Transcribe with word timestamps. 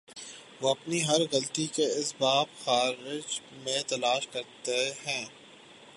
وہ 0.61 0.69
اپنی 0.69 1.03
ہر 1.07 1.21
غلطی 1.31 1.67
کے 1.67 1.85
اسباب 1.85 2.47
خارج 2.63 3.39
میں 3.63 3.81
تلاش 3.87 4.27
کرتے 4.27 4.91
ہیں۔ 5.07 5.25